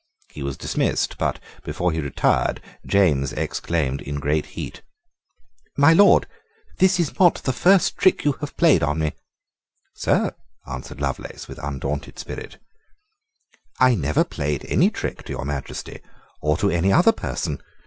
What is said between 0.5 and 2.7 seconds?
dismissed; but, before he retired,